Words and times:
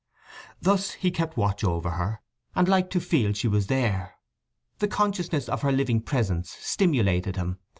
Thus 0.59 0.93
he 0.93 1.11
kept 1.11 1.37
watch 1.37 1.63
over 1.63 1.91
her, 1.91 2.21
and 2.55 2.67
liked 2.67 2.91
to 2.93 2.99
feel 2.99 3.33
she 3.33 3.47
was 3.47 3.67
there. 3.67 4.15
The 4.79 4.87
consciousness 4.87 5.47
of 5.47 5.61
her 5.61 5.71
living 5.71 6.01
presence 6.01 6.49
stimulated 6.53 7.35
him. 7.35 7.59